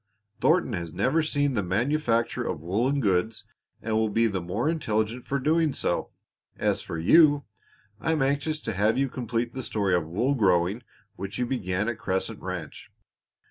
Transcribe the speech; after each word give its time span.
Thornton 0.39 0.73
has 0.73 0.95
never 0.95 1.21
seen 1.21 1.53
the 1.53 1.61
manufacture 1.61 2.43
of 2.43 2.59
woolen 2.63 3.01
goods 3.01 3.45
and 3.83 3.95
will 3.95 4.09
be 4.09 4.25
the 4.25 4.41
more 4.41 4.67
intelligent 4.67 5.27
for 5.27 5.37
doing 5.37 5.73
so; 5.73 6.09
as 6.57 6.81
for 6.81 6.97
you, 6.97 7.45
I 7.99 8.11
am 8.13 8.23
anxious 8.23 8.59
to 8.61 8.73
have 8.73 8.97
you 8.97 9.09
complete 9.09 9.53
the 9.53 9.61
story 9.61 9.93
of 9.93 10.07
wool 10.07 10.33
growing 10.33 10.81
which 11.17 11.37
you 11.37 11.45
began 11.45 11.87
at 11.87 11.99
Crescent 11.99 12.39
Ranch. 12.41 12.91